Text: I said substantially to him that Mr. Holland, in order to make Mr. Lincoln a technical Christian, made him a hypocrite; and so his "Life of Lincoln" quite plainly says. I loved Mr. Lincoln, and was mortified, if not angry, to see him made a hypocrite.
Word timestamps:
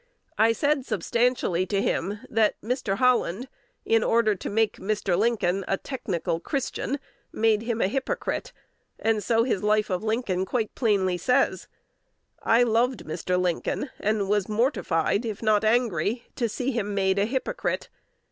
I 0.39 0.51
said 0.51 0.83
substantially 0.83 1.67
to 1.67 1.79
him 1.79 2.21
that 2.27 2.59
Mr. 2.63 2.95
Holland, 2.95 3.47
in 3.85 4.03
order 4.03 4.33
to 4.33 4.49
make 4.49 4.77
Mr. 4.77 5.15
Lincoln 5.15 5.63
a 5.67 5.77
technical 5.77 6.39
Christian, 6.39 6.99
made 7.31 7.61
him 7.61 7.81
a 7.81 7.87
hypocrite; 7.87 8.51
and 8.97 9.23
so 9.23 9.43
his 9.43 9.61
"Life 9.61 9.91
of 9.91 10.03
Lincoln" 10.03 10.43
quite 10.43 10.73
plainly 10.73 11.19
says. 11.19 11.67
I 12.41 12.63
loved 12.63 13.05
Mr. 13.05 13.39
Lincoln, 13.39 13.91
and 13.99 14.27
was 14.27 14.49
mortified, 14.49 15.23
if 15.23 15.43
not 15.43 15.63
angry, 15.63 16.23
to 16.35 16.49
see 16.49 16.71
him 16.71 16.95
made 16.95 17.19
a 17.19 17.25
hypocrite. 17.25 17.89